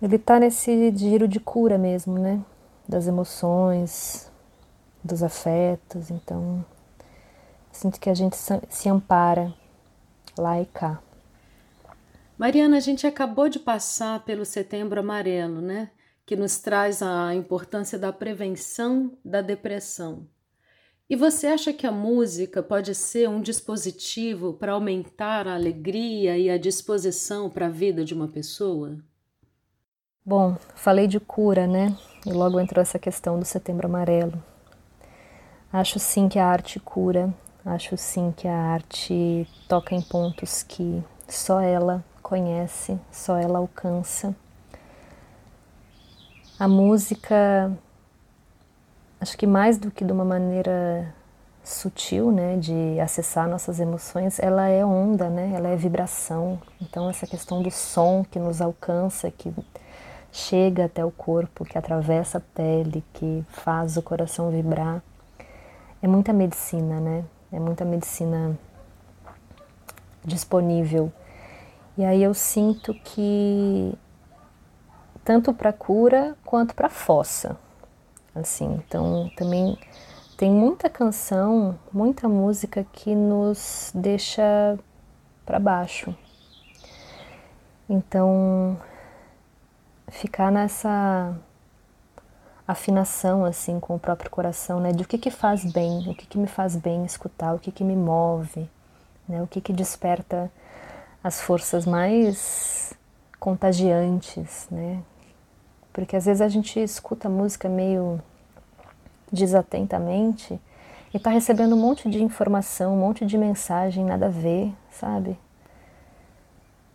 [0.00, 2.40] ele está nesse giro de cura mesmo, né?
[2.88, 4.30] Das emoções,
[5.02, 6.08] dos afetos.
[6.08, 6.64] Então,
[7.72, 9.52] sinto que a gente se ampara
[10.38, 11.02] lá e cá.
[12.38, 15.90] Mariana, a gente acabou de passar pelo Setembro Amarelo, né?
[16.24, 20.28] Que nos traz a importância da prevenção da depressão.
[21.10, 26.50] E você acha que a música pode ser um dispositivo para aumentar a alegria e
[26.50, 28.98] a disposição para a vida de uma pessoa?
[30.22, 31.96] Bom, falei de cura, né?
[32.26, 34.42] E logo entrou essa questão do Setembro Amarelo.
[35.72, 37.32] Acho sim que a arte cura,
[37.64, 44.36] acho sim que a arte toca em pontos que só ela conhece, só ela alcança.
[46.58, 47.72] A música
[49.20, 51.14] acho que mais do que de uma maneira
[51.62, 56.58] sutil, né, de acessar nossas emoções, ela é onda, né, ela é vibração.
[56.80, 59.52] Então essa questão do som que nos alcança, que
[60.32, 65.02] chega até o corpo, que atravessa a pele, que faz o coração vibrar,
[66.00, 67.24] é muita medicina, né?
[67.50, 68.56] É muita medicina
[70.24, 71.12] disponível.
[71.96, 73.92] E aí eu sinto que
[75.24, 77.56] tanto para cura quanto para fossa,
[78.38, 78.82] assim.
[78.86, 79.78] Então, também
[80.36, 84.78] tem muita canção, muita música que nos deixa
[85.44, 86.14] para baixo.
[87.88, 88.78] Então,
[90.10, 91.34] ficar nessa
[92.66, 94.92] afinação assim com o próprio coração, né?
[94.92, 97.72] De o que que faz bem, o que que me faz bem escutar, o que
[97.72, 98.68] que me move,
[99.26, 99.42] né?
[99.42, 100.52] O que que desperta
[101.24, 102.92] as forças mais
[103.40, 105.02] contagiantes, né?
[105.92, 108.20] Porque às vezes a gente escuta música meio
[109.32, 110.60] desatentamente
[111.12, 115.38] e está recebendo um monte de informação, um monte de mensagem, nada a ver, sabe?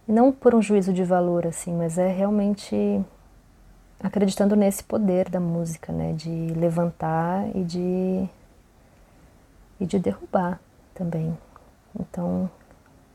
[0.08, 3.04] Não por um juízo de valor, assim, mas é realmente
[4.00, 6.14] acreditando nesse poder da música, né?
[6.14, 8.30] De levantar e de,
[9.80, 10.60] e de derrubar
[10.94, 11.36] também.
[12.00, 12.50] Então,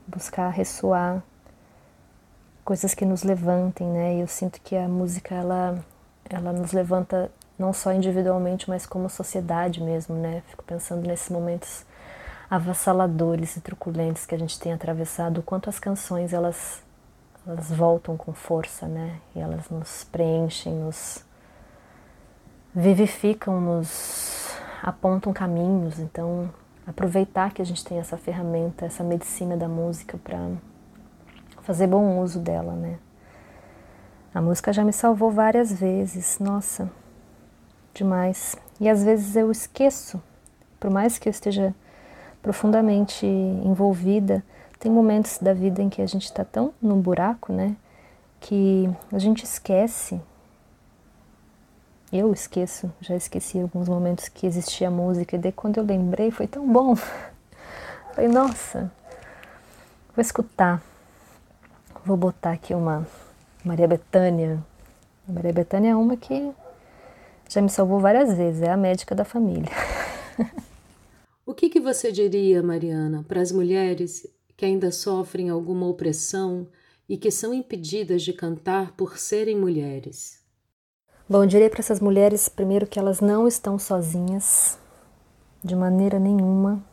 [0.07, 1.23] buscar ressoar
[2.65, 4.15] coisas que nos levantem, né?
[4.17, 5.83] E eu sinto que a música, ela,
[6.29, 10.41] ela nos levanta não só individualmente, mas como sociedade mesmo, né?
[10.47, 11.85] Fico pensando nesses momentos
[12.49, 16.81] avassaladores e truculentos que a gente tem atravessado, o quanto as canções elas
[17.47, 19.19] elas voltam com força, né?
[19.35, 21.25] E elas nos preenchem, nos
[22.73, 25.99] vivificam, nos apontam caminhos.
[25.99, 26.49] Então,
[26.85, 30.47] aproveitar que a gente tem essa ferramenta, essa medicina da música para
[31.63, 32.99] fazer bom uso dela, né?
[34.33, 36.37] A música já me salvou várias vezes.
[36.39, 36.91] Nossa,
[37.99, 38.55] demais.
[38.79, 40.21] E às vezes eu esqueço,
[40.79, 41.73] por mais que eu esteja
[42.41, 44.43] profundamente envolvida,
[44.79, 47.75] tem momentos da vida em que a gente está tão no buraco, né,
[48.39, 50.19] que a gente esquece.
[52.11, 56.47] Eu esqueço, já esqueci alguns momentos que existia música, e daí quando eu lembrei foi
[56.47, 56.95] tão bom.
[58.15, 58.91] Falei, nossa,
[60.15, 60.81] vou escutar.
[62.05, 63.05] Vou botar aqui uma
[63.63, 64.63] Maria Bethânia.
[65.27, 66.51] Maria Bethânia é uma que
[67.49, 69.71] já me salvou várias vezes, é a médica da família.
[71.45, 76.67] o que, que você diria, Mariana, para as mulheres que ainda sofrem alguma opressão
[77.07, 80.39] e que são impedidas de cantar por serem mulheres?
[81.27, 84.77] Bom, eu diria para essas mulheres, primeiro, que elas não estão sozinhas,
[85.63, 86.83] de maneira nenhuma,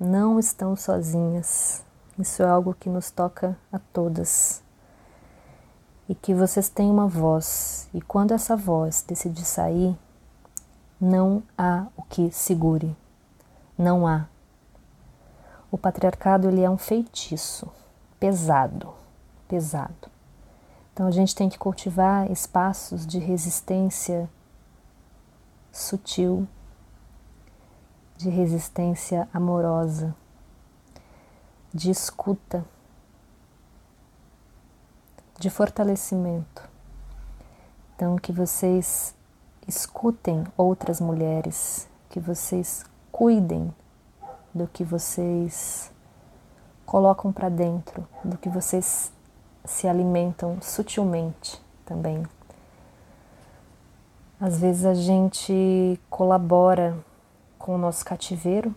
[0.00, 1.84] não estão sozinhas.
[2.18, 4.62] Isso é algo que nos toca a todas
[6.08, 9.96] e que vocês têm uma voz, e quando essa voz decidir sair,
[11.00, 12.96] não há o que segure.
[13.76, 14.26] Não há.
[15.70, 17.70] O patriarcado ele é um feitiço
[18.18, 18.94] pesado,
[19.46, 20.08] pesado.
[20.92, 24.28] Então a gente tem que cultivar espaços de resistência
[25.70, 26.48] sutil,
[28.16, 30.16] de resistência amorosa,
[31.72, 32.64] de escuta
[35.38, 36.68] de fortalecimento.
[37.94, 39.14] Então, que vocês
[39.66, 43.72] escutem outras mulheres, que vocês cuidem
[44.52, 45.92] do que vocês
[46.84, 49.12] colocam para dentro, do que vocês
[49.64, 52.24] se alimentam sutilmente também.
[54.40, 56.96] Às vezes a gente colabora
[57.58, 58.74] com o nosso cativeiro,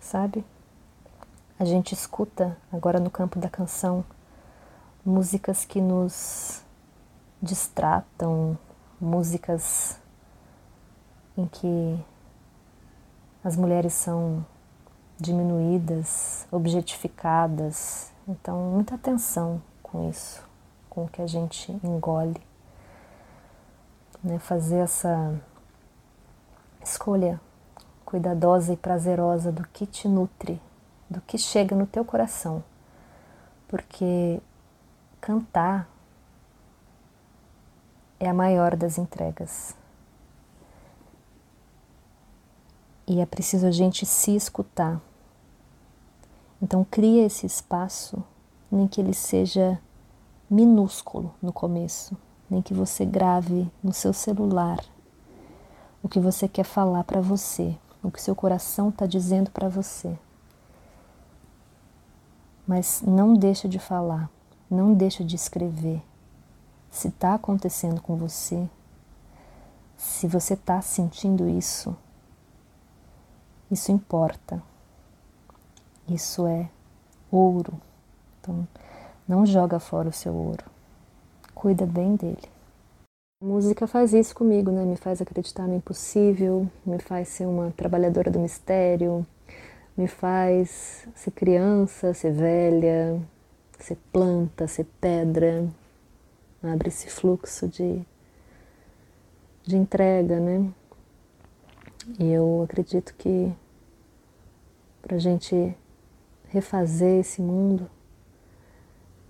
[0.00, 0.44] sabe?
[1.58, 4.04] A gente escuta agora no campo da canção
[5.04, 6.62] músicas que nos
[7.40, 8.56] distratam,
[9.00, 10.00] músicas
[11.36, 11.98] em que
[13.42, 14.44] as mulheres são
[15.18, 18.12] diminuídas, objetificadas.
[18.28, 20.44] Então, muita atenção com isso,
[20.88, 22.40] com o que a gente engole.
[24.22, 24.38] Né?
[24.38, 25.34] Fazer essa
[26.82, 27.40] escolha
[28.04, 30.60] cuidadosa e prazerosa do que te nutre,
[31.08, 32.62] do que chega no teu coração.
[33.66, 34.40] Porque
[35.22, 35.88] Cantar
[38.20, 39.74] é a maior das entregas.
[43.06, 45.00] E é preciso a gente se escutar.
[46.60, 48.22] Então, cria esse espaço,
[48.70, 49.80] nem que ele seja
[50.50, 52.14] minúsculo no começo,
[52.50, 54.78] nem que você grave no seu celular
[56.02, 60.18] o que você quer falar para você, o que seu coração está dizendo para você.
[62.66, 64.28] Mas não deixa de falar.
[64.72, 66.02] Não deixa de escrever.
[66.90, 68.66] Se está acontecendo com você,
[69.98, 71.94] se você está sentindo isso,
[73.70, 74.62] isso importa.
[76.08, 76.70] Isso é
[77.30, 77.74] ouro.
[78.40, 78.66] Então,
[79.28, 80.64] não joga fora o seu ouro.
[81.54, 82.48] Cuida bem dele.
[83.42, 84.86] A música faz isso comigo, né?
[84.86, 89.26] Me faz acreditar no impossível, me faz ser uma trabalhadora do mistério,
[89.94, 93.20] me faz ser criança, ser velha,
[93.82, 95.68] ser planta, ser pedra,
[96.62, 98.00] abre esse fluxo de,
[99.64, 100.72] de entrega, né?
[102.18, 103.52] E eu acredito que
[105.00, 105.76] para a gente
[106.48, 107.88] refazer esse mundo,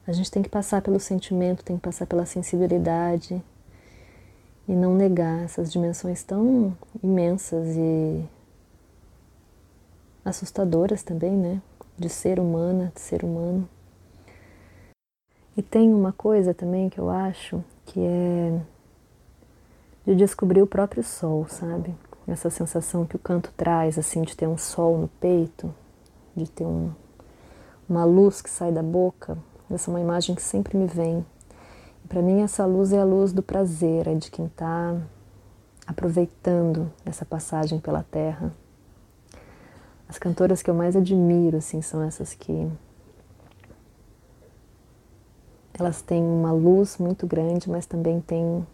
[0.06, 3.42] a gente tem que passar pelo sentimento, tem que passar pela sensibilidade
[4.66, 8.24] e não negar essas dimensões tão imensas e
[10.24, 11.62] assustadoras também, né?
[11.96, 13.68] De ser humana, de ser humano.
[15.56, 18.60] E tem uma coisa também que eu acho que é
[20.04, 21.94] de descobrir o próprio sol, sabe?
[22.26, 25.72] Essa sensação que o canto traz, assim, de ter um sol no peito,
[26.34, 26.90] de ter um,
[27.88, 29.36] uma luz que sai da boca.
[29.70, 31.24] Essa é uma imagem que sempre me vem.
[32.08, 34.96] Para mim, essa luz é a luz do prazer, é de quem está
[35.86, 38.52] aproveitando essa passagem pela terra.
[40.08, 42.70] As cantoras que eu mais admiro, assim, são essas que
[45.82, 48.64] elas têm uma luz muito grande, mas também têm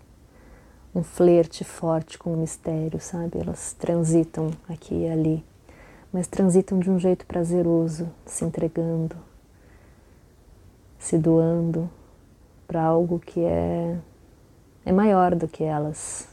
[0.95, 3.39] um flerte forte com o mistério, sabe?
[3.39, 5.45] Elas transitam aqui e ali,
[6.13, 9.17] mas transitam de um jeito prazeroso, se entregando,
[10.99, 11.89] se doando
[12.67, 13.97] para algo que é,
[14.85, 16.29] é maior do que elas.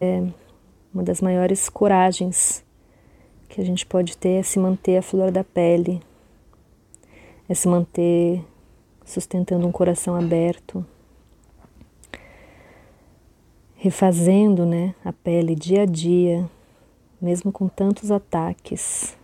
[0.00, 0.26] É
[0.94, 2.64] uma das maiores coragens
[3.48, 6.00] que a gente pode ter é se manter a flor da pele,
[7.48, 8.44] é se manter
[9.08, 10.84] sustentando um coração aberto,
[13.74, 16.48] refazendo né, a pele dia a dia,
[17.20, 19.16] mesmo com tantos ataques,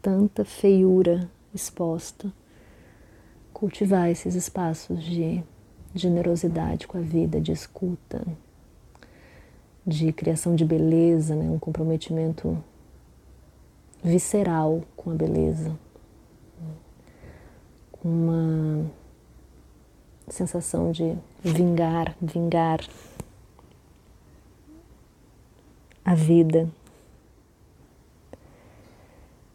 [0.00, 2.32] tanta feiura exposta,
[3.52, 5.42] cultivar esses espaços de
[5.92, 8.24] generosidade com a vida, de escuta,
[9.84, 12.62] de criação de beleza, né, um comprometimento
[14.04, 15.76] visceral com a beleza
[18.06, 18.88] uma
[20.28, 22.80] sensação de vingar, vingar
[26.04, 26.68] a vida.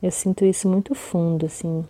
[0.04, 1.86] Eu sinto isso muito fundo, assim,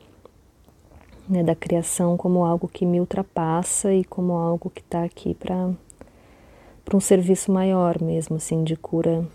[1.27, 5.71] né, da criação como algo que me ultrapassa e como algo que está aqui para
[6.83, 9.25] para um serviço maior mesmo, assim, de cura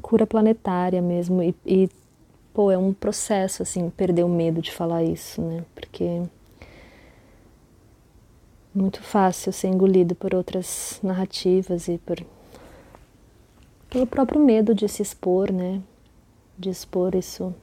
[0.00, 1.88] cura planetária mesmo e, e
[2.58, 5.64] pô, é um processo, assim, perder o medo de falar isso, né?
[5.76, 6.22] Porque é
[8.74, 12.18] muito fácil ser engolido por outras narrativas e por
[13.88, 15.80] pelo próprio medo de se expor, né?
[16.58, 17.54] De expor isso,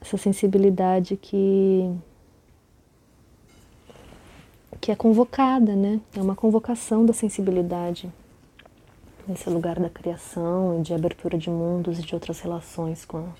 [0.00, 1.94] essa sensibilidade que
[4.80, 6.00] que é convocada, né?
[6.16, 8.10] É uma convocação da sensibilidade
[9.26, 13.32] nesse lugar da criação e de abertura de mundos e de outras relações com,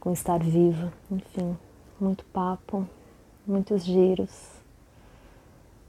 [0.00, 0.92] com estar viva.
[1.10, 1.56] Enfim,
[2.00, 2.88] muito papo,
[3.46, 4.56] muitos giros.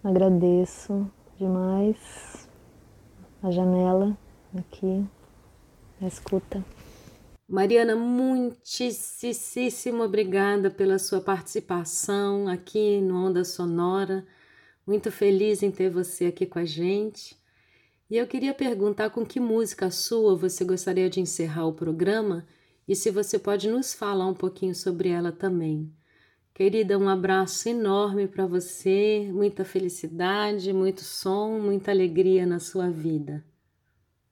[0.04, 2.48] Agradeço demais
[3.42, 4.18] a janela
[4.58, 5.06] aqui,
[6.02, 6.64] a escuta.
[7.50, 14.26] Mariana, muitíssimo obrigada pela sua participação aqui no Onda Sonora.
[14.86, 17.38] Muito feliz em ter você aqui com a gente.
[18.10, 22.46] E eu queria perguntar com que música sua você gostaria de encerrar o programa
[22.88, 25.92] e se você pode nos falar um pouquinho sobre ela também.
[26.54, 33.44] Querida, um abraço enorme para você, muita felicidade, muito som, muita alegria na sua vida.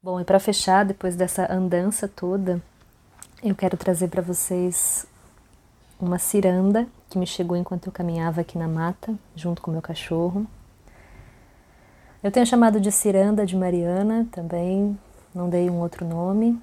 [0.02, 2.64] Bom, e para fechar, depois dessa andança toda,
[3.44, 5.06] eu quero trazer para vocês
[6.00, 10.48] uma ciranda que me chegou enquanto eu caminhava aqui na mata, junto com meu cachorro.
[12.26, 14.98] Eu tenho chamado de Ciranda de Mariana também,
[15.32, 16.60] não dei um outro nome.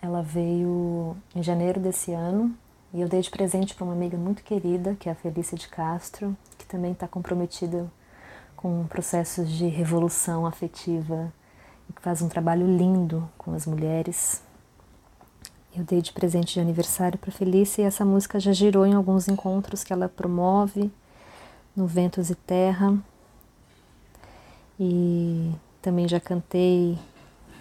[0.00, 2.56] Ela veio em janeiro desse ano
[2.94, 5.68] e eu dei de presente para uma amiga muito querida, que é a Felícia de
[5.68, 7.86] Castro, que também está comprometida
[8.56, 11.30] com processos de revolução afetiva
[11.90, 14.42] e que faz um trabalho lindo com as mulheres.
[15.76, 19.28] Eu dei de presente de aniversário para Felícia e essa música já girou em alguns
[19.28, 20.90] encontros que ela promove
[21.76, 22.98] no Ventos e Terra
[24.78, 25.52] e
[25.82, 26.98] também já cantei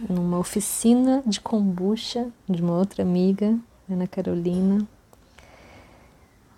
[0.10, 3.58] numa oficina de kombucha de uma outra amiga,
[3.90, 4.88] Ana Carolina.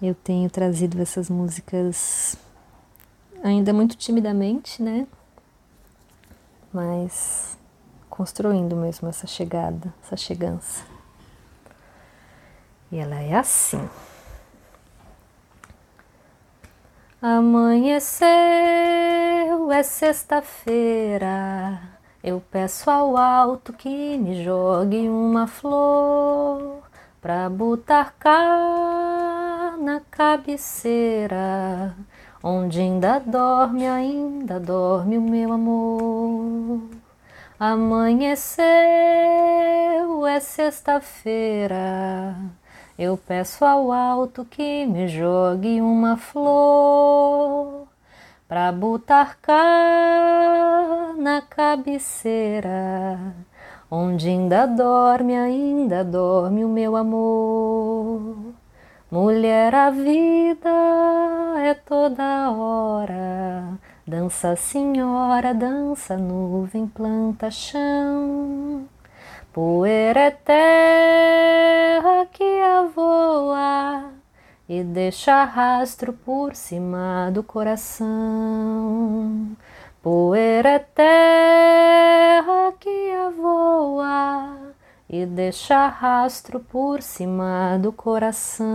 [0.01, 2.37] Eu tenho trazido essas músicas
[3.43, 5.07] ainda muito timidamente, né?
[6.73, 7.57] Mas
[8.09, 10.83] construindo mesmo essa chegada, essa chegança.
[12.91, 13.87] E ela é assim.
[17.21, 19.18] Amanhecer
[19.71, 21.79] é sexta-feira.
[22.23, 26.81] Eu peço ao alto que me jogue uma flor
[27.21, 31.95] pra botar cá na cabeceira,
[32.43, 36.81] onde ainda dorme, ainda dorme o meu amor.
[37.59, 38.65] Amanheceu,
[40.25, 42.35] é sexta-feira.
[42.97, 47.88] Eu peço ao alto que me jogue uma flor
[48.49, 53.19] pra botar cá na cabeceira,
[53.91, 58.55] onde ainda dorme, ainda dorme o meu amor.
[59.11, 60.67] Mulher, a vida
[61.59, 63.77] é toda hora.
[64.07, 68.87] Dança, senhora, dança, nuvem, planta, chão.
[69.53, 74.18] Poeira é terra que avoa
[74.69, 78.07] e deixa rastro por cima do coração.
[79.99, 84.55] Poeira é terra que avoa
[85.09, 88.67] e deixa rastro por cima do coração.